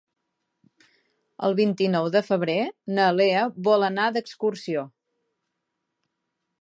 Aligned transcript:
El 1.47 1.57
vint-i-nou 1.59 2.09
de 2.15 2.23
febrer 2.29 2.57
na 2.95 3.07
Lea 3.19 3.45
vol 3.69 3.87
anar 3.91 4.09
d'excursió. 4.17 4.87